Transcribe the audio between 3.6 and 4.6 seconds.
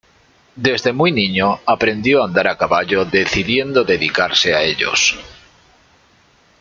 dedicarse